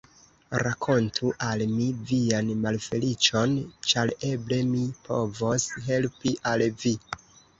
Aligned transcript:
Rakontu 0.67 1.33
al 1.47 1.61
mi 1.73 1.89
vian 2.11 2.49
malfeliĉon, 2.63 3.53
ĉar 3.91 4.13
eble 4.29 4.59
mi 4.71 4.81
povos 5.09 5.67
helpi 5.91 6.33
al 6.53 6.65
vi. 6.85 6.95